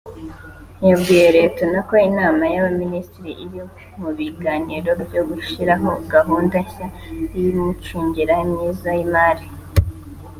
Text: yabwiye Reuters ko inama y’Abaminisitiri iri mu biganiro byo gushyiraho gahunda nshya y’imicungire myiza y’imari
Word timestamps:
yabwiye 0.89 1.25
Reuters 1.35 1.77
ko 1.87 1.93
inama 2.09 2.43
y’Abaminisitiri 2.53 3.31
iri 3.45 3.61
mu 4.01 4.09
biganiro 4.17 4.89
byo 5.03 5.21
gushyiraho 5.29 5.89
gahunda 6.13 6.55
nshya 6.65 6.87
y’imicungire 7.37 8.35
myiza 8.51 8.89
y’imari 8.97 9.45